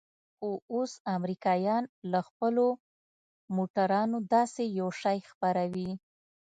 [0.35, 2.65] خو اوس امريکايان له خپلو
[3.55, 5.89] موټرانو داسې يو شى خپروي.